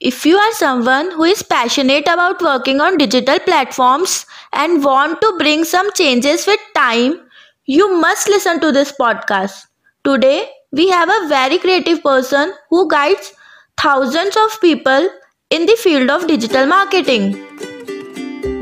If 0.00 0.26
you 0.26 0.36
are 0.36 0.52
someone 0.52 1.10
who 1.10 1.24
is 1.24 1.42
passionate 1.42 2.06
about 2.08 2.42
working 2.42 2.80
on 2.80 2.98
digital 2.98 3.38
platforms 3.38 4.26
and 4.52 4.84
want 4.84 5.20
to 5.20 5.34
bring 5.38 5.64
some 5.64 5.92
changes 5.92 6.46
with 6.46 6.60
time, 6.74 7.20
you 7.66 7.96
must 8.00 8.28
listen 8.28 8.60
to 8.60 8.72
this 8.72 8.92
podcast. 8.92 9.66
Today, 10.04 10.48
we 10.72 10.88
have 10.90 11.08
a 11.08 11.28
very 11.28 11.58
creative 11.58 12.02
person 12.02 12.52
who 12.70 12.88
guides 12.88 13.32
thousands 13.76 14.36
of 14.36 14.60
people 14.60 15.08
in 15.50 15.66
the 15.66 15.76
field 15.76 16.10
of 16.10 16.26
digital 16.26 16.66
marketing. 16.66 17.32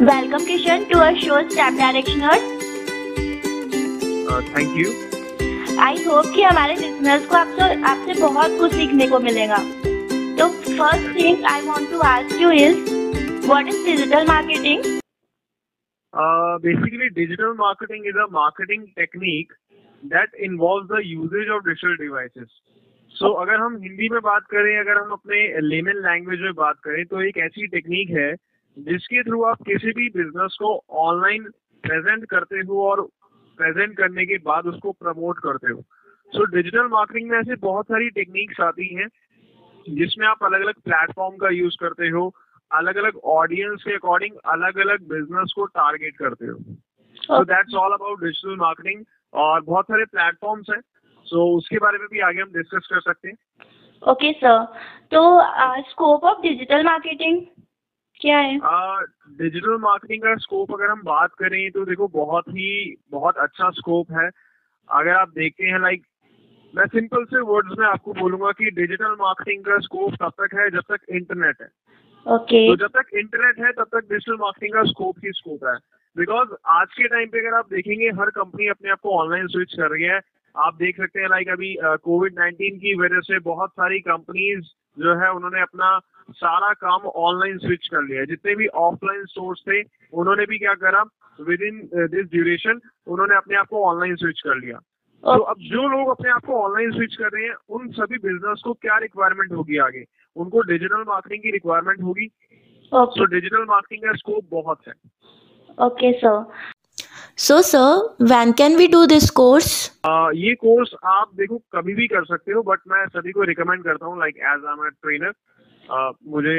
Welcome 0.00 0.46
Kishan 0.46 0.88
to 0.90 0.98
our 0.98 1.16
show 1.16 1.48
Step 1.48 1.74
Directioner. 1.74 2.62
Thank 4.32 4.76
you 4.76 5.80
I 5.80 6.04
hope 6.04 6.32
कि 6.34 6.42
हमारे 6.42 6.74
listeners 6.74 7.26
को 7.26 7.36
आपसे 7.36 7.82
आपसे 7.90 8.20
बहुत 8.20 8.58
कुछ 8.58 8.72
सीखने 8.72 9.06
को 9.08 9.18
मिलेगा 9.18 9.56
तो 10.39 10.47
first 10.49 11.15
thing 11.17 11.45
I 11.45 11.61
want 11.61 11.89
to 11.91 11.99
ask 11.99 12.41
you 12.41 12.51
is 12.51 12.79
what 13.47 13.67
is 13.67 13.85
digital 13.85 14.27
marketing 14.27 14.83
basically 16.61 17.09
digital 17.09 17.55
marketing 17.59 18.05
is 18.07 18.17
a 18.17 18.25
marketing 18.31 18.83
technique 18.95 19.53
that 20.03 20.35
involve 20.35 20.85
the 20.85 21.01
usages 21.05 21.49
of 21.49 21.63
digital 21.63 21.95
devices 21.95 22.47
so 23.15 23.27
so, 23.27 23.41
अगर 23.41 23.55
हम 23.55 23.81
हिंदी 23.81 24.09
में 24.09 24.19
बात 24.21 24.43
करें 24.43 24.77
अगर 24.79 25.01
हम 25.01 25.11
अपने 25.11 25.61
लेमन 25.61 26.01
लैंग्वेज 26.07 26.39
में 26.39 26.53
बात 26.53 26.79
करें 26.83 27.05
तो 27.05 27.21
एक 27.21 27.37
ऐसी 27.37 27.67
टेक्निक 27.67 28.09
है 28.09 28.33
जिसके 28.77 29.23
थ्रू 29.23 29.43
आप 29.43 29.61
किसी 29.61 29.91
भी 29.91 30.09
बिज़नेस 30.09 30.57
को 30.59 30.83
ऑनलाइन 30.89 31.43
प्रेजेंट 31.83 32.25
करते 32.25 32.57
हो 32.57 32.89
और 32.89 33.07
प्रेजेंट 33.57 33.97
करने 33.97 34.25
के 34.25 34.37
बाद 34.37 34.65
उसको 34.65 34.91
प्रमोट 34.91 35.39
करते 35.39 35.71
हो। 35.73 35.81
सो 36.33 36.45
डिजिटल 36.45 36.87
मार्केटिंग 36.87 37.29
में 37.29 37.39
ऐसे 37.39 37.55
बहुत 37.55 37.85
सारी 37.85 38.09
टेक्निक्स 38.09 38.59
आती 38.61 38.95
हैं 38.95 39.07
जिसमें 39.89 40.27
आप 40.27 40.43
अलग 40.43 40.61
अलग 40.61 40.73
प्लेटफॉर्म 40.75 41.35
का 41.37 41.49
यूज़ 41.49 41.77
करते 41.79 42.07
हो 42.09 42.35
अलग 42.71 42.95
अलग 42.95 43.17
ऑडियंस 43.25 43.83
के 43.83 43.93
अकॉर्डिंग 43.93 44.35
अलग 44.45 44.77
अलग 44.77 45.07
बिज़नेस 45.07 45.53
को 45.55 45.65
टारगेट 45.65 46.17
करते 46.17 46.45
हो। 46.45 46.57
So 47.15 47.43
that's 47.43 47.75
all 47.75 47.93
about 47.93 48.19
digital 48.19 48.55
marketing 48.55 49.03
और 49.33 49.61
बहुत 49.61 49.85
सारे 49.85 50.05
प्लेटफॉर्म्स 50.05 50.69
हैं। 50.69 50.81
सो 51.25 51.51
so, 51.51 51.57
उसके 51.57 51.77
बारे 51.77 51.97
में 51.97 52.07
भी 52.11 52.19
आगे 52.19 52.41
हम 52.41 52.49
डिस्कस 52.49 52.87
कर 52.93 52.99
सकते 52.99 53.27
हैं। 53.27 53.37
ओके 54.11 54.31
सर 54.33 54.63
तो 55.11 55.21
स्कोप 55.89 56.23
ऑफ़ 56.23 56.41
डिजिटल 56.41 56.83
मार्केटिंग 56.83 57.41
क्या 58.21 58.37
है? 58.37 58.57
डिजिटल 59.37 59.75
uh, 59.75 59.81
मार्केटिंग 59.81 60.21
का 60.23 60.35
स्कोप 60.35 60.73
अगर 60.73 60.89
हम 60.89 61.01
बात 61.03 61.33
करें 61.33 61.71
तो 61.71 61.85
देखो 61.85 62.07
बहुत 62.07 62.47
ही 62.47 62.95
बहुत 63.11 63.37
अच्छा 63.37 63.69
स्कोप 63.69 64.11
है। 64.11 64.29
अगर 64.89 65.11
आप 65.11 65.29
देखते 65.29 65.65
हैं 65.65 65.79
लाइक 65.79 66.05
मैं 66.75 66.85
सिंपल 66.85 67.23
से 67.25 67.39
वर्ड्स 67.41 67.77
में 67.79 67.85
आपको 67.87 68.13
बोलूँगा 68.13 68.51
कि 68.51 68.69
डिजिटल 68.71 69.15
मार्केटिंग 69.19 69.63
का 69.63 69.77
स्कोप 69.79 70.15
तब 70.21 70.31
तक 70.41 70.55
है 70.55 70.69
जब 70.69 70.83
तक 70.91 71.05
इंटरनेट 71.09 71.61
है। 71.61 71.67
Okay 72.25 72.57
okay. 72.57 72.67
तो 72.69 72.75
जब 72.75 72.99
तक 72.99 73.13
इंटरनेट 73.13 73.59
है 73.59 73.71
तब 73.71 73.87
तक 73.93 74.09
डिजिटल 74.09 74.37
मार्केटिंग 74.39 74.73
का 74.73 74.83
स्कोप 74.83 75.15
ही 75.25 75.31
स्कोप 75.31 75.65
है। 75.65 75.75
बिकॉज़ 76.15 76.49
आज 76.67 76.87
के 76.93 77.07
टाइम 77.07 77.27
पे 77.27 77.39
अगर 77.39 77.57
आप 77.57 77.69
देखेंगे 77.69 78.09
हर 78.19 78.29
कंपनी 78.29 78.67
अपने 78.67 78.91
आप 78.91 78.99
को 78.99 79.17
ऑनलाइन 79.19 79.47
स्विच 79.47 79.73
कर 79.73 79.91
रही 79.91 80.03
है। 80.03 80.19
आप 80.55 80.75
देख 80.75 80.97
सकते 80.97 81.21
हैं 81.21 81.29
लाइक 81.29 81.49
अभी 81.49 81.75
कोविड 82.03 82.33
नाइन्टीन 82.39 82.77
की 82.79 82.93
वजह 82.95 83.19
से 83.21 83.39
बहुत 83.39 83.71
सारी 83.71 83.99
कंपनीज़ 83.99 84.65
जो 84.97 85.15
है 85.15 85.31
उन्होंने 85.31 85.61
अपना 85.61 85.99
सारा 86.29 86.71
काम 86.73 87.01
ऑनलाइन 87.01 87.57
स्विच 87.57 87.87
कर 87.87 88.03
लिया 88.03 88.19
है। 88.19 88.25
जितने 88.25 88.55
भी 88.55 88.67
ऑफलाइन 88.83 89.25
स्टोर्स 89.25 89.61
थे 89.67 89.81
उन्होंने 90.13 90.45
भी 90.45 90.57
क्या 90.59 90.73
करा? 90.75 91.03
विद 91.39 91.61
इन 91.61 91.79
दिस 91.93 92.25
ड्यूरेशन 92.31 92.79
उन्होंने 93.07 93.35
अपने 93.35 93.57
आप 93.57 93.67
को 93.67 93.83
ऑनलाइन 93.85 94.15
स्विच 94.15 94.41
कर 94.41 94.55
लिया। 94.55 94.79
तो 95.23 95.41
अब 95.43 95.57
जो 95.61 95.87
लोग 95.89 96.09
अपने 96.09 96.29
आप 96.31 96.45
को 96.45 96.61
ऑनलाइन 96.63 96.91
स्विच 96.91 97.15
कर 97.15 97.29
रहे 97.33 97.43
हैं 97.43 97.55
उन 97.69 97.87
सभी 97.91 98.17
बिज़नेस 98.19 98.61
को 98.65 98.73
क्या 98.75 98.97
रिक्वायरमेंट 98.99 99.51
होगी 99.51 99.77
आगे? 99.85 100.03
उनको 100.35 100.61
डिजिटल 100.63 101.03
मार्केटिंग 101.07 101.43
की 101.43 101.51
रिक्वायरमेंट 101.51 102.01
होगी। 102.03 102.27
तो 102.91 103.25
डिजिटल 103.25 103.65
मार्केटिंग 103.69 104.03
का 104.03 104.15
स्कोप 104.17 104.43
बहुत 104.51 104.87
है। 104.87 104.93
Okay 105.77 106.11
sir 106.19 106.45
so 107.37 107.61
sir 107.63 108.25
when 108.25 108.51
can 108.59 108.75
we 108.77 108.87
do 108.87 109.05
this 109.05 109.29
course 109.31 109.73
ये 110.35 110.53
कोर्स 110.55 110.93
आप 111.07 111.31
देखो 111.37 111.57
कभी 111.75 111.93
भी 111.95 112.07
कर 112.07 112.25
सकते 112.25 112.51
हो 112.51 112.61
बट 112.63 112.79
मैं 112.87 113.05
सभी 113.09 113.31
को 113.31 113.43
रिकमेंड 113.49 113.83
करता 113.83 114.05
हूँ 114.05 114.19
like 114.19 114.37
as 114.37 114.65
I 114.65 114.73
am 114.73 114.89
trainer 114.89 115.33
मुझे 116.27 116.57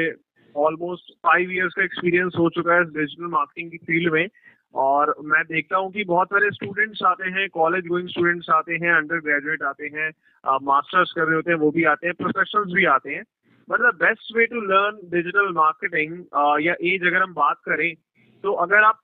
ऑलमोस्ट 0.55 1.11
फाइव 1.27 1.51
इयर्स 1.51 1.73
का 1.73 1.83
एक्सपीरियंस 1.83 2.33
हो 2.39 2.49
चुका 2.51 2.73
है 2.73 2.83
डिजिटल 2.85 3.27
मार्केटिंग 3.31 3.71
की 3.71 3.77
फ़ील्ड 3.77 4.13
में। 4.13 4.27
और 4.73 5.13
मैं 5.25 5.43
देखता 5.45 5.77
हूँ 5.77 5.91
कि 5.91 6.03
बहुत 6.05 6.27
सारे 6.27 6.49
स्टूडेंट्स 6.51 7.01
आते 7.05 7.29
हैं 7.31 7.47
कॉलेज 7.49 7.87
गोइंग 7.87 8.07
स्टूडेंट्स 8.09 8.49
आते 8.55 8.73
हैं 8.83 8.93
अंडर 8.93 9.19
ग्रेजुएट 9.21 9.63
आते 9.63 9.89
हैं 9.93 10.09
मास्टर्स 10.63 11.11
कर 11.15 11.25
रहे 11.25 11.35
होते 11.35 11.51
हैं, 11.51 11.57
वो 11.59 11.71
भी 11.71 11.83
आते 11.85 12.07
हैं 12.07 12.15
प्रोफेशनल्स 12.15 12.73
भी 12.73 12.85
आते 12.87 13.15
हैं। 13.15 13.23
But 13.67 13.79
the 13.81 13.93
best 13.95 14.35
way 14.37 14.45
to 14.45 14.61
learn 14.63 14.99
digital 15.09 15.51
marketing 15.55 16.13
या 16.65 16.73
एज 16.83 17.05
अगर 17.07 17.21
हम 17.23 17.33
बात 17.33 17.57
करें 17.65 17.93
तो 18.43 18.53
अगर 18.65 18.83
आप 18.83 18.99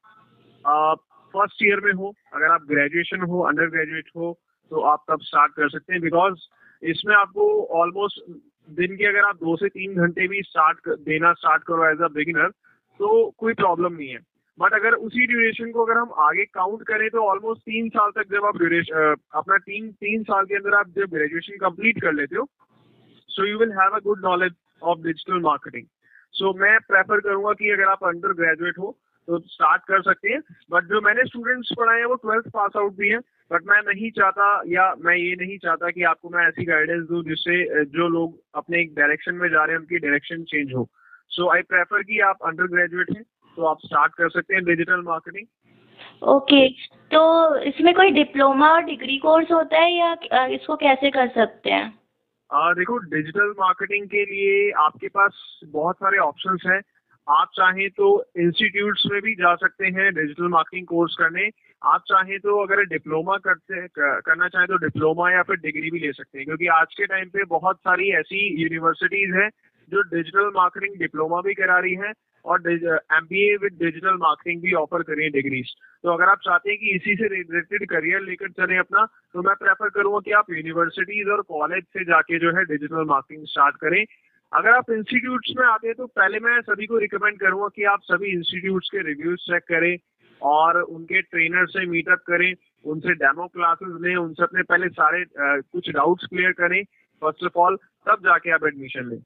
फ़र्स्ट 1.34 1.64
ईयर 1.64 1.80
में 1.86 1.92
हो, 1.94 2.14
अगर 2.34 2.52
आप 2.52 2.66
ग्रेजुएशन 2.68 3.22
हो 3.22 3.40
अंडर 3.44 3.70
ग्रेजुएट 3.70 4.10
हो 4.16 4.38
तो 4.72 4.82
आप 4.92 5.04
तब 5.10 5.22
स्टार्ट 5.22 5.52
कर 5.54 5.70
सकते 5.70 5.94
हैं 5.94 6.02
बिकॉज़ 6.02 6.48
इसमें 6.84 7.16
आपको 7.16 7.48
ऑलमोस्ट 7.82 8.24
दिन 8.78 8.96
के 8.98 9.06
अगर 9.06 9.28
आप 9.28 9.36
दो 9.38 9.56
से 9.56 9.70
तीन 9.70 9.96
घंटे 9.96 10.28
भी 10.28 10.42
स्टार्ट 10.44 10.90
देना 11.02 11.34
स्टार्ट 11.34 11.64
करो 11.64 11.90
एज 11.90 12.02
अ 12.02 12.08
बिगिनर 12.14 12.50
तो 13.00 13.10
कोई 13.38 13.54
प्रॉब्लम 13.56 13.94
नहीं 13.94 14.10
है। 14.10 14.20
बट 14.60 14.74
अगर 14.74 14.94
उसी 14.94 15.28
ड्यूरेशन 15.28 15.72
को 15.72 15.86
अगर 15.86 15.98
हम 15.98 16.12
आगे 16.18 16.46
काउंट 16.46 16.84
करें 16.84 17.10
तो 17.10 17.24
ऑलमोस्ट 17.24 17.62
तीन 17.62 17.90
साल 17.90 18.12
तक 18.12 18.32
जब 18.32 18.46
आप 18.46 18.58
ड्यूरेशन 18.58 19.16
अपना 19.34 19.58
तीन 19.58 19.92
तीन 19.92 20.24
साल 20.24 20.46
के 20.46 20.56
अंदर 20.56 20.74
आप 20.74 20.90
जब 20.90 21.16
ग्रेजुएशन 21.16 21.58
कंप्लीट 21.58 22.02
कर 22.02 22.14
लेते 22.14 22.36
हो 22.36 22.48
so 23.30 23.46
you 23.46 23.58
will 23.58 23.72
have 23.72 23.96
a 23.96 24.00
good 24.00 24.26
knowledge 24.26 24.54
of 24.84 25.00
digital 25.00 25.42
marketing 25.42 25.86
so 26.34 26.54
मैं 26.54 26.78
प्रेफर 26.80 27.20
करूँगा 27.20 27.54
कि 27.54 27.70
अगर 27.70 27.84
आप 27.84 28.04
अंडर 28.04 28.34
ग्रेजुएट 28.34 28.78
हो 28.80 28.98
तो 29.28 29.40
स्टार्ट 29.40 29.82
कर 29.82 30.02
सकते 30.02 30.30
हैं। 30.30 30.40
बट 30.72 30.84
जो 30.84 31.02
मैंने 31.02 31.24
स्टूडेंट्स 31.26 31.70
पढ़ाए 31.78 32.00
हैं, 32.00 32.06
वो 32.06 32.16
ट्वेल्थ 32.16 32.48
पास 32.48 32.72
आउट 32.78 32.96
भी 32.96 33.10
हैं। 33.10 33.20
बट 33.52 33.64
मैं 33.68 33.82
नहीं 33.88 34.10
चाहता 34.12 34.62
या 34.68 34.84
मैं 35.00 35.16
ये 35.16 35.36
नहीं 35.36 35.58
चाहता 35.58 35.90
कि 35.90 36.04
आपको 36.04 36.30
मैं 36.30 36.48
ऐसी 36.48 36.66
गाइडेंस 36.66 37.08
दूँ 37.08 37.24
जिससे 37.24 37.86
जो 37.86 38.08
लोग 38.08 38.40
अपने 38.56 38.82
एक 38.82 38.94
डायरेक्शन 38.96 39.36
में 39.36 39.50
जा 39.50 39.64
रहे 39.64 39.74
हैं, 39.74 39.80
उनकी 39.80 39.98
डायरेक्शन 39.98 40.44
चेंज 40.44 40.74
हो। 40.74 40.90
सो 41.30 41.50
आई 41.56 41.62
प्रेफर 41.62 42.04
कि 42.04 42.20
आप 42.20 42.38
अंडर 42.46 42.68
ग्रेजुएट 42.68 43.18
हैं। 43.18 43.24
तो 43.56 43.66
आप 43.66 43.78
स्टार्ट 43.86 44.14
कर 44.14 44.30
सकते 44.30 44.56
हैं 44.56 44.64
डिजिटल 44.66 45.02
मार्केटिंग 45.02 45.48
ओके 46.24 46.68
तो 47.12 47.22
इसमें 47.60 47.94
कोई 47.96 48.12
डिप्लोमा 48.12 48.72
और 48.72 48.84
डिग्री 48.84 49.18
कोर्स 49.18 49.52
होता 49.52 49.80
है 49.80 49.92
या 49.92 50.46
इसको 50.46 50.76
कैसे 50.76 51.10
कर 51.10 51.28
सकते 51.28 51.72
हैं? 51.72 51.94
आ, 52.50 52.74
देखो 52.74 52.98
डिजिटल 52.98 53.54
मार्केटिंग 53.60 54.08
के 54.08 54.24
लिए 54.26 54.72
आपके 54.72 55.08
पास 55.08 55.62
बहुत 55.66 55.96
सारे 55.96 56.18
ऑप्शंस 56.18 56.64
हैं। 56.68 56.82
आप 57.28 57.48
चाहें 57.56 57.90
तो 57.90 58.08
इंस्टीट्यूट्स 58.38 59.04
में 59.12 59.22
भी 59.22 59.34
जा 59.36 59.56
सकते 59.56 59.86
हैं 59.86 60.14
डिजिटल 60.14 60.48
मार्केटिंग 60.48 60.88
कोर्स 60.88 61.16
करने। 61.20 61.50
आप 61.82 62.04
चाहें 62.08 62.40
तो 62.40 62.58
अगर 62.64 62.84
डिप्लोमा 62.86 63.38
करते 63.38 63.88
करना 63.98 64.48
चाहें 64.48 64.68
तो 64.68 64.78
डिप्लोमा 64.78 65.32
या 65.32 65.42
फिर 65.44 65.56
डिग्री 65.56 65.92
भी 65.92 66.00
ले 66.00 66.12
सकते 66.14 66.38
हैं। 66.38 66.46
क्योंकि 66.46 66.68
आज 66.68 66.94
के 66.94 67.06
टाइम 67.06 67.30
पे 67.30 67.44
बहुत 67.44 67.78
सारी 67.78 68.12
ऐसी 68.12 68.46
यूनिवर्सिटीज 68.64 69.36
हैं 69.36 69.50
जो 69.90 70.02
डिजिटल 70.02 70.52
मार्केटिंग 70.56 71.00
डिप्लोमा 71.00 71.42
भी 71.42 71.54
करा 71.54 71.80
रही 71.80 71.96
हैं। 71.96 72.14
और 72.46 72.70
M 72.70 73.26
B 73.26 73.42
A 73.44 73.56
with 73.62 73.78
digital 73.80 74.18
marketing 74.20 74.62
भी 74.62 74.74
ऑफ़र 74.80 75.04
कर 75.04 75.30
डिग्रीज 75.32 75.74
तो 76.04 76.10
अगर 76.10 76.30
आप 76.30 76.40
चाहते 76.46 76.70
हैं 76.70 76.78
कि 76.80 76.96
इसी 76.96 77.16
से 77.16 77.28
रिलेटेड 77.28 77.86
करियर 77.90 78.22
लेकर 78.22 78.50
चले 78.60 78.78
अपना 78.78 79.06
तो 79.34 79.42
मैं 79.44 79.56
प्रेफर 79.56 79.90
करूँगा 79.90 80.20
कि 80.26 80.32
आप 80.40 80.52
यूनिवर्सिटीज 80.52 81.28
और 81.28 81.42
कॉलेज 81.50 81.84
से 81.94 82.04
जाके 82.06 82.40
जो 82.40 82.52
है 82.58 82.64
डिजिटल 82.66 83.06
मार्केटिंग 83.06 83.46
स्टार्ट 83.48 83.76
करें. 83.76 84.04
अगर 84.52 84.70
आप 84.72 84.92
इंस्टीट्यूट्स 84.92 85.54
में 85.58 85.66
आते 85.68 85.88
हैं 85.88 85.96
तो 85.96 86.06
पहले 86.08 86.40
मैं 86.40 86.60
सभी 86.62 86.86
को 86.86 86.98
रिकमेंड 86.98 87.40
करूँगा 87.40 87.68
कि 87.76 87.84
आप 87.94 88.02
सभी 88.04 88.32
इंस्टीट्यूट्स 88.32 88.90
के 88.90 89.02
रिव्यूज़ 89.08 89.40
चेक 89.42 89.64
करें 89.70 89.98
और 90.42 90.82
उनके 90.82 91.22
ट्रेनर 91.22 91.66
से 91.68 91.86
मीटअप 91.88 92.24
करें 92.28 92.52
उनसे 92.86 93.14
डेमो 93.24 93.48
क्लासेस 93.48 93.96
लें 94.02 94.16
उनसे 94.16 94.44
अपने 94.44 94.64
पहले 94.64 94.90
सारे 94.90 95.22
आ, 95.22 95.58
कुछ 95.58 95.90
डाउट्स 95.90 96.26
क्लियर 96.26 96.52
करें. 96.52 96.84
फ़र्स्ट 97.22 97.44
ऑफ़ 97.46 97.58
ऑल 97.60 97.76
तब 98.08 98.24
जाके 98.26 98.52
आप 98.52 98.66
एडमिशन 98.68 99.10
लें। 99.10 99.20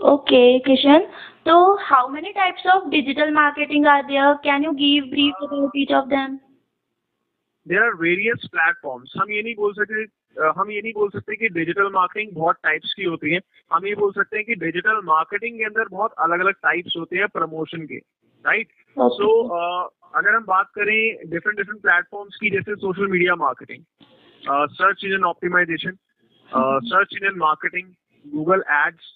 ओके 0.00 0.58
किशन 0.58 1.06
तो 1.46 1.54
how 1.82 2.08
many 2.08 2.32
types 2.32 2.66
of 2.66 2.88
digital 2.88 3.30
marketing 3.32 3.86
are 3.86 4.02
there 4.02 4.34
can 4.44 4.64
you 4.64 4.70
give 4.72 5.04
brief 5.10 5.42
about 5.42 5.72
each 5.76 5.92
of 5.92 6.06
them 6.08 6.36
there 7.66 7.82
are 7.82 7.94
various 7.94 8.46
platforms 8.52 9.12
हम 9.20 9.30
ये 9.30 9.42
नहीं 9.42 9.54
बोल 9.54 9.72
सकते 9.72 10.04
हम 10.58 10.70
ये 10.70 10.80
नहीं 10.80 10.92
बोल 10.92 11.08
सकते 11.10 11.36
कि 11.36 11.48
डिजिटल 11.48 11.90
मार्केटिंग 11.92 12.34
बहुत 12.34 12.56
टाइप्स 12.62 12.92
की 12.94 13.04
होती 13.04 13.32
है। 13.34 13.40
हम 13.70 13.86
ये 13.86 13.94
बोल 13.94 14.12
सकते 14.12 14.36
हैं 14.36 14.44
कि 14.46 14.54
डिजिटल 14.54 15.00
मार्केटिंग 15.04 15.58
के 15.58 15.64
अंदर 15.64 15.88
बहुत 15.90 16.12
अलग 16.18 16.40
अलग 16.40 16.54
टाइप्स 16.62 16.94
होते 16.98 17.16
हैं 17.16 17.26
प्रमोशन 17.28 17.86
के 17.86 17.96
राइट 18.44 18.68
सो 18.96 19.30
अगर 20.14 20.34
हम 20.34 20.44
बात 20.44 20.70
करें 20.74 21.30
डिफरेंट 21.30 21.56
डिफरेंट 21.58 21.80
प्लेटफॉर्म्स 21.82 22.36
की 22.36 22.50
जैसे 22.50 22.74
social 22.76 23.06
media 23.06 23.34
marketing 23.36 23.82
search 24.72 25.04
engine 25.04 25.24
optimisation 25.24 25.96
search 26.92 27.14
engine 27.14 27.38
marketing 27.38 27.88
Google 28.24 28.62
ads 28.76 29.14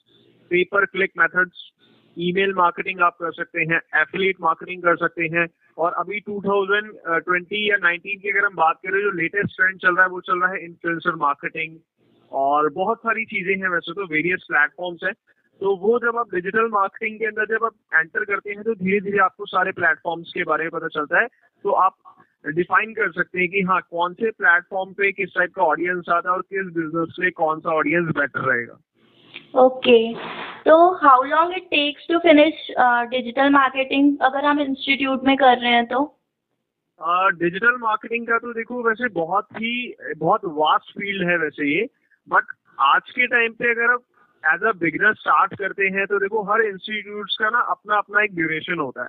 pay per 0.52 0.84
click 0.86 1.12
methods 1.18 1.70
email 2.16 2.52
marketing 2.54 3.00
आप 3.02 3.16
कर 3.20 3.32
सकते 3.32 3.60
हैं 3.70 3.80
एफिलिएट 4.00 4.40
मार्केटिंग 4.40 4.82
कर 4.82 4.96
सकते 4.96 5.26
हैं, 5.34 5.46
और 5.78 5.92
अभी 5.98 6.20
2020 6.22 7.60
या 7.60 7.76
19 7.78 8.16
की 8.22 8.30
अगर 8.30 8.46
हम 8.46 8.54
बात 8.56 8.80
करें, 8.82 9.00
जो 9.02 9.10
लेटेस्ट 9.12 9.56
ट्रेंड 9.56 9.78
चल 9.80 9.94
रहा 9.96 10.04
है, 10.04 10.10
वो 10.10 10.20
चल 10.22 10.40
रहा 10.40 10.50
है 10.52 10.64
इन्फ्लुएंसर 10.64 11.14
मार्केटिंग 11.18 11.78
और 12.32 12.68
बहुत 12.72 12.98
सारी 12.98 13.24
चीज़ें 13.26 13.54
हैं 13.54 13.68
वैसे 13.68 13.92
तो 13.92 14.06
वेरियस 14.08 14.44
प्लेटफॉर्म्स 14.48 15.04
हैं। 15.04 15.12
तो 15.60 15.74
वो 15.78 15.98
जब 15.98 16.16
आप 16.18 16.34
डिजिटल 16.34 16.68
मार्केटिंग 16.70 17.18
के 17.18 17.26
अंदर 17.26 17.46
जब 17.48 17.64
आप 17.64 17.74
एंटर 17.94 18.24
करते 18.24 18.50
हैं 18.50 18.62
तो 18.62 18.74
धीरे 18.74 19.00
धीरे 19.00 19.18
आपको 19.24 19.46
सारे 19.46 19.72
प्लेटफॉर्म्स 19.72 20.32
के 20.34 20.44
बारे 20.44 20.64
में 20.64 20.70
पता 20.70 20.88
चलता 20.90 21.20
है। 21.20 21.26
तो 21.64 21.70
आप 21.80 21.96
डिफाइन 22.44 22.92
कर 22.94 23.10
सकते 23.12 23.38
हैं 23.38 23.48
कि 23.48 23.60
हाँ 23.62 23.80
कौन 23.90 24.14
से 24.14 24.30
प्लेटफॉर्म 24.32 24.92
पे 24.92 25.12
किस 25.12 25.34
टाइप 25.34 25.52
का 25.56 25.62
ऑडियंस 25.64 26.08
आता 26.10 26.28
है 26.28 26.34
और 26.34 26.42
किस 26.42 26.72
बिज़नेस 26.74 27.16
में 27.20 27.30
कौन 27.32 27.60
सा 27.60 27.74
ऑडियंस 27.74 28.14
बेटर 28.16 28.48
रहेगा। 28.48 28.78
ओके 29.56 29.98
तो 30.62 30.76
how 30.98 31.22
long 31.22 31.56
it 31.56 31.64
takes 31.70 32.06
to 32.08 32.18
finish 32.18 32.66
digital 33.10 33.50
marketing 33.50 34.16
अगर 34.22 34.44
हम 34.44 34.60
इंस्टीट्यूट 34.60 35.24
में 35.24 35.36
कर 35.36 35.58
रहे 35.58 35.72
हैं 35.72 35.86
तो। 35.86 36.04
डिजिटल 37.00 37.74
uh, 37.74 37.80
मार्केटिंग 37.80 38.26
का 38.26 38.38
तो 38.38 38.52
देखो 38.52 38.82
वैसे 38.82 39.08
बहुत 39.14 39.46
ही 39.52 39.94
बहुत 40.18 40.40
वास्ट 40.58 40.92
फ़ील्ड 40.98 41.28
है 41.28 41.36
वैसे 41.38 41.66
ये। 41.68 41.88
बट 42.28 42.52
आज 42.78 43.10
के 43.10 43.26
टाइम 43.26 43.52
पे 43.52 43.70
अगर 43.70 43.92
आप 43.92 44.02
एज 44.44 44.64
अ 44.64 44.72
बिगनर 44.78 45.14
स्टार्ट 45.14 45.54
करते 45.58 45.88
हैं 45.96 46.06
तो 46.06 46.18
देखो 46.18 46.42
हर 46.52 46.60
इंस्टीट्यूट 46.62 47.30
का 47.40 47.50
ना 47.50 47.60
अपना 47.70 47.96
अपना 47.98 48.22
एक 48.22 48.34
ड्यूरेशन 48.34 48.78
होता 48.78 49.02
है। 49.02 49.08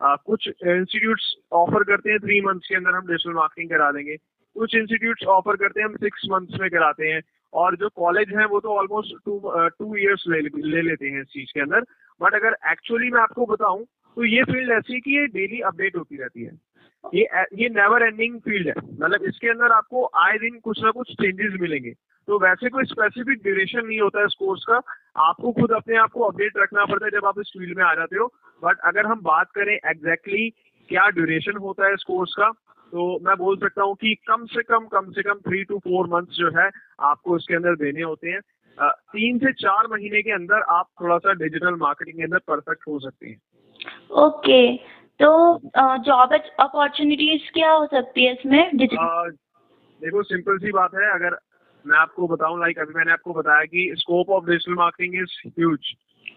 uh, 0.00 0.16
कुछ 0.26 0.48
इंस्टीट्यूट्स 0.48 1.34
ऑफ़र 1.52 1.84
करते 1.84 2.10
हैं 2.10 2.18
थ्री 2.20 2.40
मंथ्स 2.40 2.68
के 2.68 2.74
अंदर 2.74 2.96
हम 2.96 3.06
डिजिटल 3.06 3.34
मार्केटिंग 3.34 3.70
करा 3.70 3.90
देंगे। 3.92 4.16
कुछ 4.56 4.74
इंस्टीट्यूट्स 4.74 5.26
ऑफ़र 5.34 5.56
करते 5.56 5.80
हैं 5.80 5.88
हम 5.88 5.94
सिक्स 5.96 6.26
मंथ्स 6.30 6.60
में 6.60 6.68
कराते 6.70 7.10
हैं। 7.10 7.20
और 7.52 7.76
जो 7.76 7.88
कॉलेज 7.88 8.34
है 8.36 8.46
वो 8.46 8.60
तो 8.60 8.68
ऑलमोस्ट 8.68 9.14
टू 9.24 9.38
टू 9.78 9.96
ईयर्स 9.96 10.24
ले, 10.28 10.82
लेते 10.82 11.08
हैं 11.08 11.20
इस 11.20 11.26
चीज़ 11.26 11.52
के 11.54 11.60
अंदर। 11.60 11.80
बट 12.20 12.34
अगर 12.34 12.56
एक्चुअली 12.72 13.10
मैं 13.10 13.20
आपको 13.20 13.46
बताऊँ 13.46 13.84
तो 14.16 14.24
ये 14.24 14.42
फ़ील्ड 14.42 14.72
ऐसी 14.72 15.00
कि 15.00 15.16
ये 15.18 15.26
डेली 15.26 15.60
अपडेट 15.60 15.96
होती 15.96 16.16
रहती 16.16 16.44
है। 16.44 16.50
ये 17.14 17.26
ये 17.62 17.68
नेवर 17.68 18.02
एंडिंग 18.02 18.38
फ़ील्ड 18.40 18.68
है। 18.68 18.74
मतलब 18.76 19.22
इसके 19.24 19.48
अंदर 19.48 19.72
आपको 19.72 20.04
आए 20.16 20.38
दिन 20.38 20.58
कुछ 20.64 20.82
ना 20.82 20.90
कुछ 20.90 21.12
चेंजेस 21.12 21.60
मिलेंगे। 21.60 21.92
तो 22.28 22.38
वैसे 22.38 22.68
कोई 22.68 22.84
स्पेसिफिक 22.84 23.42
ड्यूरेशन 23.42 23.86
नहीं 23.86 24.00
होता 24.00 24.18
है 24.18 24.24
इस 24.24 24.34
कोर्स 24.38 24.64
का। 24.68 24.80
आपको 25.28 25.52
खुद 25.52 25.72
अपने 25.72 25.96
आप 25.96 26.10
को 26.10 26.20
अपडेट 26.20 26.58
रखना 26.58 26.84
पड़ता 26.84 27.04
है 27.04 27.10
जब 27.10 27.26
आप 27.26 27.40
इस 27.40 27.52
फ़ील्ड 27.58 27.76
में 27.78 27.84
आ 27.84 27.94
जाते 27.94 28.16
हो। 28.16 28.26
बट 28.62 28.78
अगर 28.84 29.06
हम 29.06 29.20
बात 29.22 29.50
करें 29.54 29.74
एग्जैक्टली 29.74 30.50
exactly 30.50 30.88
क्या 30.88 31.08
ड्यूरेशन 31.08 31.56
होता 31.56 31.86
है 31.86 31.94
इस 31.94 32.02
कोर्स 32.02 32.34
का 32.38 32.50
तो 32.92 33.18
मैं 33.22 33.36
बोल 33.36 33.56
सकता 33.56 33.82
हूँ 33.82 33.94
कि 33.94 34.14
कम 34.28 34.44
से 34.46 34.62
कम 34.62 34.86
कम 34.86 35.10
से 35.10 35.22
कम 35.22 35.38
थ्री 35.40 35.62
टू 35.64 35.78
फोर 35.78 36.06
मंथ्स 36.06 36.36
जो 36.36 36.50
है 36.58 36.70
आपको 37.00 37.36
इसके 37.36 37.54
अंदर 37.54 37.76
देने 37.76 38.02
होते 38.02 38.30
हैं। 38.30 38.40
तीन 39.12 39.38
से 39.38 39.52
चार 39.52 39.86
महीने 39.86 40.22
के 40.22 40.30
अंदर 40.30 40.62
आप 40.70 40.88
थोड़ा 41.00 41.18
सा 41.18 41.32
डिजिटल 41.34 41.74
मार्केटिंग 41.74 42.16
के 42.16 42.24
अंदर 42.24 42.38
परफेक्ट 42.48 42.88
हो 42.88 42.98
सकते 42.98 43.28
हैं। 43.28 43.36
Okay 44.22 44.60
okay. 44.66 44.86
तो 45.20 45.98
जॉब 45.98 46.32
अपॉर्चुनिटीज़ 46.60 47.50
क्या 47.52 47.70
हो 47.70 47.86
सकती 47.86 48.24
है 48.24 48.32
इसमें? 48.32 48.76
देखो 48.76 50.22
सिंपल 50.22 50.58
सी 50.58 50.72
बात 50.72 50.94
है 50.94 51.10
अगर 51.14 51.38
मैं 51.84 51.98
आपको 51.98 52.26
बताऊँ 52.28 52.58
लाइक 52.60 52.78
अभी 52.78 52.94
मैंने 52.94 53.12
आपको 53.12 53.32
बताया 53.32 53.64
कि 53.64 53.92
scope 53.98 54.30
of 54.30 54.44
digital 54.44 54.74
marketing 54.74 55.22
is 55.22 55.48
huge 55.48 55.94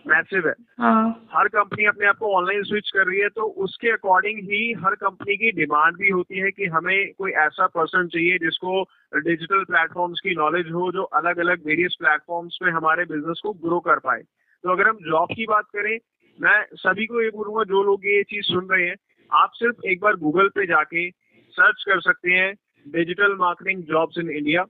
massive 0.08 0.48
है। 0.48 0.54
हाँ. 0.80 1.28
हर 1.34 1.48
कंपनी 1.48 1.86
अपने 1.86 2.08
आप 2.08 2.18
को 2.18 2.34
ऑनलाइन 2.36 2.64
स्विच 2.64 2.90
कर 2.90 3.06
रही 3.08 3.20
है 3.20 3.30
तो 3.30 3.44
उसके 3.66 3.92
अकॉर्डिंग 3.92 4.40
ही 4.40 4.74
हर 4.74 4.96
कंपनी 4.96 5.36
की 5.36 5.52
डिमांड 5.52 5.98
भी 5.98 6.10
होती 6.10 6.40
है 6.40 6.52
कि 6.52 6.66
हमें 6.66 7.14
कोई 7.14 7.32
ऐसा 7.32 7.68
पर्सन 7.68 8.08
चाहिए 8.08 8.38
जिसको 8.38 8.82
डिजिटल 9.16 9.64
प्लेटफॉर्म्स 9.64 10.20
की 10.20 10.36
नॉलेज 10.36 10.72
हो 10.72 10.92
जो 10.92 11.04
अलग 11.20 11.38
अलग 11.38 11.66
वेरियस 11.66 11.96
प्लेटफॉर्म्स 12.00 12.60
में 12.64 12.72
हमारे 12.72 13.06
बिज़नेस 13.06 13.42
को 13.44 13.54
ग्रो 13.54 13.80
कर 13.80 14.00
पाए। 14.00 14.22
तो 14.64 14.72
अगर 14.72 14.88
हम 14.88 14.98
जॉब 15.02 15.28
की 15.36 15.46
बात 15.46 15.66
करें 15.76 15.98
मैं 16.40 16.62
सभी 16.74 17.06
को 17.06 17.22
ये 17.22 17.30
बोलूँगा 17.30 17.64
जो 17.64 17.84
लोग 17.84 18.06
ये 18.06 18.24
चीज़ 18.24 18.46
सुन 18.46 18.68
रहे 18.72 18.88
हैं 18.88 18.96
आप 19.32 19.52
सिर्फ़ 19.54 19.88
एक 19.88 20.00
बार 20.02 20.16
गूगल 20.16 20.48
पे 20.48 20.66
जाके 20.66 21.10
सर्च 21.54 21.84
कर 21.90 22.02
सकते 22.02 22.32
हैं 22.32 22.54
digital 22.86 23.36
marketing 23.36 23.84
jobs 23.84 24.18
in 24.18 24.30
India 24.30 24.66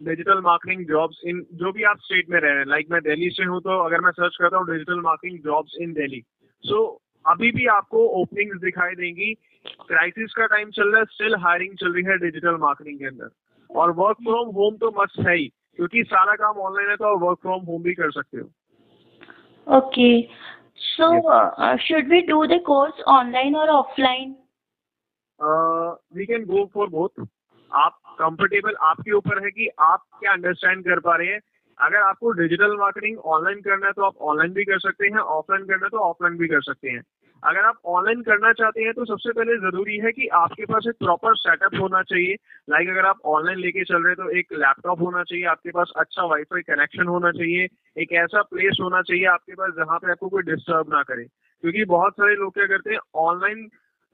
digital 0.00 0.40
marketing 0.42 0.84
jobs 0.86 1.20
in 1.24 1.44
जो 1.60 1.72
भी 1.72 1.82
आप 1.84 1.98
स्टेट 2.00 2.28
में 2.30 2.38
रह 2.40 2.48
रहे 2.48 2.58
हैं 2.58 2.66
लाइक 2.66 2.90
मैं 2.90 3.00
दिल्ली 3.02 3.28
से 3.30 3.44
हूँ 3.44 3.60
तो 3.60 3.78
अगर 3.84 4.00
मैं 4.00 4.10
सर्च 4.12 4.36
करता 4.40 4.56
हूँ 4.56 4.66
digital 4.66 5.00
marketing 5.02 5.38
jobs 5.44 5.76
in 5.82 5.92
Delhi 5.94 6.22
so 6.64 6.82
अभी 7.24 7.50
भी 7.52 7.66
आपको 7.68 8.06
ओपनिंग्स 8.20 8.60
दिखाई 8.60 8.94
देंगी। 8.94 9.32
क्राइसिस 9.88 10.32
का 10.34 10.46
टाइम 10.46 10.70
चल 10.70 10.90
रहा 10.90 11.00
है 11.00 11.04
स्टिल 11.06 11.34
हायरिंग 11.40 11.74
चल 11.78 11.92
रही 11.94 12.04
है 12.04 12.16
डिजिटल 12.18 12.56
मार्केटिंग 12.60 12.98
के 12.98 13.06
अंदर। 13.06 13.30
और 13.70 13.90
वर्क 13.96 14.16
फ्रॉम 14.24 14.48
होम 14.54 14.76
तो 14.76 14.90
मस्त 14.92 15.18
है 15.26 15.36
ही 15.36 15.46
क्योंकि 15.76 16.02
सारा 16.04 16.34
काम 16.36 16.58
ऑनलाइन 16.60 16.88
है 16.90 16.96
तो 16.96 17.04
आप 17.06 17.22
वर्क 17.22 17.38
फ्रॉम 17.42 17.64
होम 17.64 17.82
भी 17.82 17.94
कर 17.94 18.10
सकते 18.10 18.38
हो। 18.38 19.76
Okay 19.76 20.10
so 20.84 21.76
should 21.78 22.08
we 22.10 22.20
do 22.28 22.44
the 22.46 22.60
course 22.66 23.02
online 23.08 23.56
और 23.56 23.68
offline 23.70 24.34
we 26.16 26.26
can 26.26 26.44
go 26.46 26.64
for 26.74 26.88
both 26.90 27.26
आप 27.72 27.98
कंफर्टेबल 28.20 28.74
आपके 28.82 29.12
ऊपर 29.12 29.42
है 29.44 29.50
कि 29.50 29.68
आप 29.80 30.04
क्या 30.20 30.32
अंडरस्टैंड 30.32 30.84
कर 30.84 31.00
पा 31.00 31.16
रहे 31.16 31.28
हैं। 31.28 31.40
अगर 31.78 31.96
आपको 31.96 32.30
डिजिटल 32.32 32.76
मार्केटिंग 32.76 33.18
ऑनलाइन 33.26 33.60
करना 33.60 33.86
है 33.86 33.92
तो 33.92 34.02
आप 34.02 34.16
ऑनलाइन 34.22 34.52
भी 34.52 34.64
कर 34.64 34.78
सकते 34.78 35.06
हैं 35.06 35.18
ऑफलाइन 35.18 35.64
करना 35.64 35.84
है 35.84 35.88
तो 35.88 35.98
ऑफलाइन 36.00 36.36
भी 36.38 36.48
कर 36.48 36.62
सकते 36.62 36.90
हैं। 36.90 37.02
अगर 37.42 37.64
आप 37.64 37.78
ऑनलाइन 37.86 38.22
करना 38.22 38.52
चाहते 38.52 38.82
हैं 38.82 38.92
तो 38.94 39.04
सबसे 39.04 39.32
पहले 39.32 39.56
ज़रूरी 39.58 39.96
है 39.98 40.10
कि 40.12 40.26
आपके 40.36 40.64
पास 40.64 40.86
एक 40.88 40.94
प्रॉपर 40.94 41.36
सेटअप 41.36 41.74
होना 41.80 42.02
चाहिए। 42.02 42.34
लाइक 42.70 42.88
अगर 42.88 43.06
आप 43.06 43.20
ऑनलाइन 43.26 43.58
लेके 43.58 43.84
चल 43.84 44.02
रहे 44.02 44.12
हैं 44.12 44.16
तो 44.16 44.38
एक 44.38 44.52
लैपटॉप 44.52 45.00
होना 45.00 45.22
चाहिए, 45.22 45.44
आपके 45.44 45.70
पास 45.70 45.92
अच्छा 45.96 46.24
वाईफाई 46.24 46.62
कनेक्शन 46.62 47.06
होना 47.06 47.30
चाहिए, 47.32 47.68
एक 47.96 48.12
ऐसा 48.12 48.42
प्लेस 48.42 48.78
होना 48.82 49.02
चाहिए 49.02 49.24
आपके 49.26 49.54
पास 49.54 49.72
जहाँ 49.76 49.98
पे 49.98 50.10
आपको 50.10 50.28
कोई 50.28 50.42
डिस्टर्ब 50.42 50.94
ना 50.94 51.02
करे। 51.02 51.24
क्योंकि 51.24 51.84
बहुत 51.84 52.12
सारे 52.12 52.34
लोग 52.34 52.54
क्या 52.54 52.66
करते 52.66 52.90
हैं 52.90 52.98
ऑनलाइन 53.14 53.68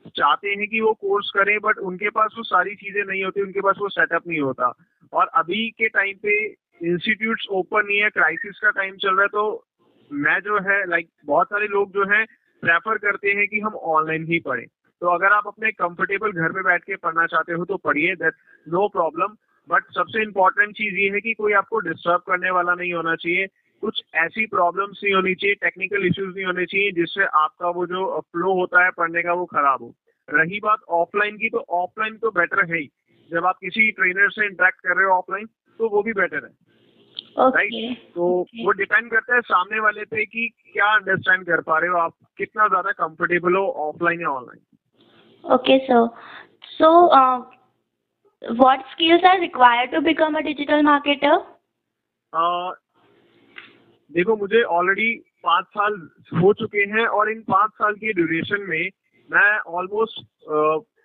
चाहते 0.09 0.49
हैं 0.49 0.69
कि 0.69 0.81
वो 0.81 0.93
कोर्स 0.95 1.31
करें 1.35 1.59
बट 1.61 1.79
उनके 1.79 2.11
पास 2.11 2.35
वो 2.37 2.43
सारी 2.43 2.75
चीज़ें 2.75 3.03
नहीं 3.05 3.25
होती, 3.25 3.41
उनके 3.41 3.61
पास 3.61 3.77
वो 3.79 3.89
सेटअप 3.89 4.27
नहीं 4.29 4.41
होता। 4.41 4.73
और 5.13 5.27
अभी 5.35 5.69
के 5.71 5.89
टाइम 5.89 6.17
पे 6.23 6.37
इंस्टीट्यूट 6.85 7.41
ओपन 7.51 7.87
नहीं 7.87 8.01
है 8.01 8.11
क्राइसिस 8.11 8.59
का 8.59 8.71
टाइम 8.71 8.97
चल 8.97 9.15
रहा 9.15 9.23
है 9.23 9.29
तो 9.29 9.65
मैं 10.11 10.39
जो 10.41 10.59
है 10.61 10.79
लाइक 10.89 11.09
बहुत 11.27 11.47
सारे 11.47 11.67
लोग 11.67 11.93
जो 11.93 12.05
है 12.05 12.25
प्रेफर 12.63 12.99
करते 12.99 13.31
हैं 13.31 13.47
कि 13.49 13.61
हम 13.61 13.75
ऑनलाइन 13.75 14.25
ही 14.25 14.39
पढ़ें। 14.41 14.67
तो 15.03 15.07
अगर 15.07 15.33
आप 15.33 15.47
अपने 15.47 15.71
कंफर्टेबल 15.73 16.33
घर 16.33 16.53
में 16.53 16.63
बैठ 16.65 16.85
के 16.85 16.97
पढ़ना 16.97 17.27
चाहते 17.27 17.53
हो 17.53 17.65
तो 17.65 17.77
पढ़िए 17.77 18.15
दैट 18.15 18.35
नो 18.67 18.87
प्रॉब्लम 18.89 19.37
बट 19.69 19.85
सबसे 19.95 20.23
इम्पोर्टेंट 20.23 20.75
चीज़ 20.77 20.95
ये 20.95 21.09
है 21.11 21.21
कि 21.21 21.33
कोई 21.35 21.53
आपको 21.53 21.79
डिस्टर्ब 21.81 22.21
करने 22.27 22.51
वाला 22.51 22.75
नहीं 22.75 22.93
होना 22.93 23.15
चाहिए। 23.15 23.47
कुछ 23.83 24.03
ऐसी 24.15 24.47
प्रॉब्लम्स 24.47 25.01
नहीं 25.05 25.15
होनी 25.15 25.35
चाहिए 25.35 25.55
टेक्निकल 25.55 26.07
इश्यूज़ 26.07 26.35
नहीं 26.35 26.45
होने 26.45 26.65
चाहिए 26.67 26.91
जिससे 26.93 27.25
आपका 27.41 27.71
वो 27.71 27.87
जो 27.87 28.21
फ्लो 28.21 28.53
होता 28.55 28.85
है 28.85 28.91
पढ़ने 28.91 29.23
का 29.23 29.33
वो 29.33 29.45
खराब 29.47 29.83
हो। 29.83 29.95
रही 30.29 30.61
बात 30.61 30.79
ऑफलाइन 30.91 31.37
की 31.37 31.49
तो 31.49 31.65
ऑफलाइन 31.75 32.17
तो 32.17 32.31
बेटर 32.31 32.65
है 32.65 32.79
ही। 32.79 32.89
जब 33.31 33.47
आप 33.47 33.59
किसी 33.61 33.91
ट्रेनर 33.91 34.31
से 34.31 34.47
इंटरेक्ट 34.47 34.81
कर 34.81 34.97
रहे 34.97 35.05
हो 35.05 35.13
ऑफलाइन 35.13 35.47
तो 35.81 35.89
वो 35.89 36.03
भी 36.03 36.13
बेटर 36.13 36.45
है। 36.45 36.51
राइट 37.39 37.73
ओके 37.73 37.95
तो 37.95 38.29
वो 38.65 38.73
डिपेंड 38.73 39.11
करता 39.11 39.35
है 39.35 39.41
सामने 39.41 39.81
वाले 39.81 40.05
पे 40.05 40.25
कि 40.27 40.49
क्या 40.73 40.87
अंडरस्टैंड 40.95 41.47
कर 41.47 41.61
पा 41.61 41.79
रहे 41.79 41.91
हो 41.91 41.99
आप 41.99 42.15
कितना 42.39 42.69
ज़्यादा 42.69 42.93
कंफर्टेबल 42.93 43.57
हो 43.57 43.67
ऑफलाइन 43.89 44.21
या 44.21 44.29
online 44.29 45.55
okay 45.55 45.79
sir 45.79 46.09
so 46.71 46.91
what 48.43 48.83
skills 48.93 49.23
are 49.25 49.41
required 49.41 49.91
to 49.93 50.01
become 50.01 50.35
a 50.37 50.43
digital 50.43 50.83
marketer? 50.83 51.37
देखो, 54.11 54.37
मुझे 54.37 54.63
ऑलरेडी 54.63 55.15
पाँच 55.45 55.65
साल 55.65 55.95
हो 56.43 56.53
चुके 56.53 56.85
हैं 56.91 57.07
और 57.09 57.31
इन 57.31 57.41
पाँच 57.43 57.71
साल 57.71 57.95
के 57.95 58.13
ड्यूरेशन 58.13 58.67
में 58.69 58.91
मैं 59.31 59.59
ऑलमोस्ट 59.59 60.23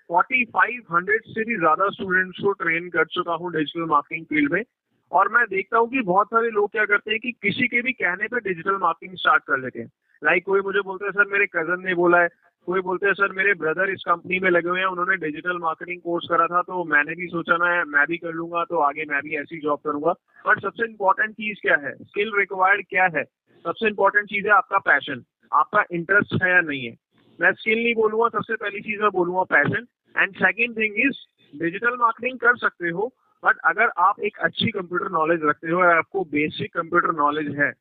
फोर्टी 0.09 0.43
फाइव 0.45 0.95
हंड्रेड 0.95 1.21
से 1.25 1.43
भी 1.43 1.57
ज़्यादा 1.57 1.89
स्टूडेंट्स 1.89 2.39
को 2.43 2.51
ट्रेन 2.51 2.89
कर 2.89 3.05
चुका 3.05 3.33
हूँ 3.33 3.51
डिजिटल 3.51 3.85
मार्केटिंग 3.85 4.25
फ़ील्ड 4.25 4.53
में। 4.53 4.63
और 5.11 5.29
मैं 5.29 5.45
देखता 5.45 5.77
हूँ 5.77 5.89
कि 5.89 6.01
बहुत 6.01 6.27
सारे 6.27 6.49
लोग 6.49 6.71
क्या 6.71 6.85
करते 6.85 7.11
हैं 7.11 7.19
कि 7.19 7.31
किसी 7.31 7.67
के 7.67 7.81
भी 7.81 7.91
कहने 7.93 8.27
पर 8.27 8.39
डिजिटल 8.39 8.77
मार्केटिंग 8.81 9.17
स्टार्ट 9.17 9.43
कर 9.43 9.59
लेते 9.59 9.79
हैं। 9.79 9.89
लाइक 10.21 10.37
like 10.37 10.45
कोई 10.45 10.61
मुझे 10.61 10.81
बोलते 10.81 11.05
हैं, 11.05 11.11
सर, 11.11 11.31
मेरे 11.31 11.45
कज़न 11.45 11.85
ने 11.85 11.93
बोला 11.95 12.21
है 12.21 12.27
कोई 12.67 12.81
बोलते 12.81 13.05
हैं, 13.05 13.13
सर, 13.13 13.31
मेरे 13.31 13.53
ब्रदर 13.53 13.89
इस 13.89 14.03
कंपनी 14.07 14.39
में 14.39 14.49
लगे 14.49 14.69
हुए 14.69 14.79
हैं, 14.79 14.87
उन्होंने 14.87 15.15
डिजिटल 15.17 15.57
मार्केटिंग 15.59 16.01
कोर्स 16.01 16.27
करा 16.29 16.45
था 16.47 16.61
तो 16.61 16.83
मैंने 16.85 17.15
भी 17.15 17.27
सोचा 17.27 17.57
ना 17.57 17.83
मैं 17.87 18.05
भी 18.07 18.17
कर 18.17 18.33
लूँगा 18.33 18.63
तो 18.63 18.79
आगे 18.79 19.05
मैं 19.09 19.21
भी 19.23 19.35
ऐसी 19.37 19.59
जॉब 19.61 19.79
करूँगा. 19.85 20.11
बट 20.45 20.61
सबसे 20.61 20.85
इम्पोर्टेंट 20.85 21.31
चीज़ 21.31 21.61
क्या 21.61 21.75
है? 21.85 21.93
स्किल 21.95 22.31
रिक्वायर्ड 22.37 22.85
क्या 22.89 23.05
है? 23.15 23.23
सबसे 23.65 23.87
इम्पोर्टेंट 23.87 24.29
चीज़ 24.29 24.47
है 24.47 24.53
आपका 24.53 24.77
पैशन 24.89 25.23
आपका 25.51 25.83
इंटरेस्ट 25.91 26.41
है 26.43 26.49
या 26.51 26.61
नहीं 26.61 26.85
है? 26.85 26.95
मैं 27.39 27.51
स्किल 27.53 27.83
नहीं 27.83 27.95
बोलूँगा, 27.95 28.27
सबसे 28.29 28.55
पहली 28.55 28.81
चीज़ 28.81 29.01
मैं 29.01 29.11
बोलूँगा 29.11 29.43
passion 29.55 29.87
and 30.15 30.35
second 30.35 30.77
thing 30.77 31.05
is 31.05 31.25
digital 31.53 31.97
marketing 31.99 32.39
कर 32.39 32.57
सकते 32.57 32.89
हो 32.89 33.13
बट 33.43 33.57
अगर 33.65 33.91
आप 33.99 34.19
एक 34.19 34.37
अच्छी 34.39 34.71
कंप्यूटर 34.71 35.09
नॉलेज 35.11 35.39
रखते 35.43 35.69
हो 35.69 35.79
आपको 35.89 36.23
बेसिक 36.31 36.73
कंप्यूटर 36.73 37.11
नॉलेज 37.15 37.55
है 37.59 37.71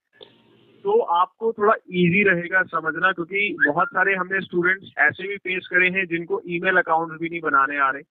तो 0.85 0.99
आपको 1.15 1.53
थोड़ा 1.53 1.75
इजी 1.95 2.23
रहेगा 2.23 2.63
समझना 2.69 3.11
क्योंकि 3.13 3.57
बहुत 3.67 3.89
सारे 3.89 4.15
हमने 4.15 4.41
स्टूडेंट्स 4.41 4.93
ऐसे 4.99 5.27
भी 5.29 5.37
फेस 5.39 5.67
करे 5.71 5.89
हैं 5.89 6.07
जिनको 6.07 6.41
ईमेल 6.49 6.77
अकाउंट 6.79 7.19
भी 7.21 7.29
नहीं 7.29 7.41
बनाने 7.41 7.79
आ 7.79 7.91
रहे। 7.91 8.03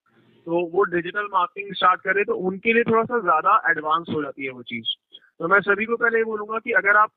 तो 0.46 0.60
वो 0.72 0.84
डिजिटल 0.92 1.26
मार्केटिंग 1.32 1.74
स्टार्ट 1.74 2.00
करे 2.00 2.24
तो 2.24 2.34
उनके 2.48 2.72
लिए 2.72 2.82
थोड़ा 2.82 3.02
सा 3.04 3.18
ज़्यादा 3.20 3.60
एडवांस 3.70 4.06
हो 4.08 4.22
जाती 4.22 4.44
है 4.44 4.50
वो 4.50 4.62
चीज़। 4.62 4.94
तो 5.40 5.48
मैं 5.48 5.60
सभी 5.60 5.84
को 5.84 5.96
पहले 5.96 6.18
ये 6.18 6.24
बोलूँगा 6.24 6.58
कि 6.58 6.72
अगर 6.72 6.96
आप 6.96 7.10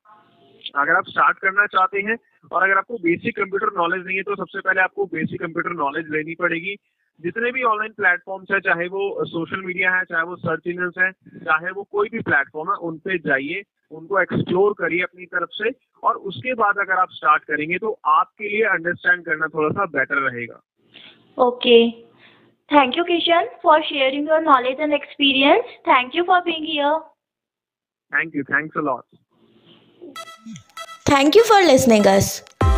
अगर 0.76 0.92
आप 0.92 1.08
स्टार्ट 1.08 1.38
करना 1.38 1.66
चाहते 1.66 2.00
हैं 2.00 2.16
और 2.50 2.62
अगर 2.62 2.78
आपको 2.78 2.98
बेसिक 2.98 3.36
कंप्यूटर 3.36 3.70
नॉलेज 3.76 4.06
नहीं 4.06 4.16
है 4.16 4.22
तो 4.22 4.34
सबसे 4.36 4.60
पहले 4.60 4.80
आपको 4.80 5.04
बेसिक 5.06 5.40
कंप्यूटर 5.40 5.72
नॉलेज 5.74 6.10
लेनी 6.10 6.34
पड़ेगी। 6.34 6.76
जितने 7.20 7.50
भी 7.52 7.62
ऑनलाइन 7.62 7.92
प्लेटफॉर्म्स 7.92 8.50
है, 8.50 8.60
चाहे 8.60 8.86
वो 8.88 9.24
सोशल 9.24 9.60
मीडिया 9.64 9.90
है, 9.90 10.04
चाहे 10.04 10.22
वो 10.22 10.36
सर्च 10.36 10.66
इंजन 10.66 10.90
है, 10.98 11.10
चाहे 11.44 11.70
वो 11.70 11.82
कोई 11.92 12.08
भी 12.08 12.20
प्लेटफॉर्म 12.20 12.70
है, 12.70 12.76
उन 12.78 12.96
पे 12.98 13.18
जाइए। 13.18 13.62
उनको 13.94 14.20
एक्सप्लोर 14.20 14.72
करिए 14.72 15.02
अपनी 15.02 15.26
तरफ़ 15.26 15.50
से 15.52 15.70
और 16.02 16.14
उसके 16.30 16.54
बाद 16.54 16.78
अगर 16.80 17.00
आप 17.00 17.08
स्टार्ट 17.10 17.44
करेंगे 17.44 17.78
तो 17.78 17.98
आपके 18.06 18.48
लिए 18.48 18.62
अंडरस्टैंड 18.68 19.24
करना 19.24 19.48
थोड़ा 19.54 19.68
सा 19.70 19.86
बेटर 19.90 20.20
रहेगा 20.28 20.60
okay 21.38 21.78
thank 22.70 22.98
you 22.98 23.04
Kishan 23.04 23.48
for 23.62 23.82
sharing 23.82 24.28
your 24.28 24.40
knowledge 24.40 24.80
and 24.80 24.94
experience 24.94 25.76
thank 25.88 26.16
you 26.16 26.24
for 26.24 26.40
being 26.40 26.66
thank 28.12 28.36
you 28.36 28.42
thanks 28.42 28.76
a 28.76 29.00
thank 31.10 31.36
you 31.36 31.42
for 31.42 31.62
listening 31.62 32.06
us 32.06 32.28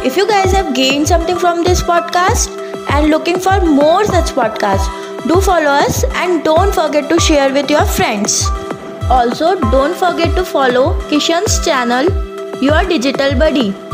if 0.07 0.19
you 0.19 0.27
guys 0.27 0.55
have 0.55 0.73
gained 0.73 1.07
something 1.07 1.39
from 1.39 1.63
this 1.65 1.83
podcast 1.83 2.61
and 2.93 3.11
looking 3.11 3.39
for 3.39 3.65
more 3.71 4.05
such 4.05 4.31
podcast 4.37 5.29
do 5.29 5.41
follow 5.41 5.71
us 5.71 6.05
and 6.17 6.39
don't 6.45 6.75
forget 6.75 7.11
to 7.11 7.19
share 7.19 7.53
with 7.53 7.71
your 7.71 7.85
friends 7.97 8.66
Also, 9.09 9.55
don't 9.71 9.95
forget 9.95 10.35
to 10.35 10.45
follow 10.45 10.99
Kishan's 11.09 11.65
channel, 11.65 12.07
Your 12.61 12.83
Digital 12.85 13.39
Buddy. 13.39 13.86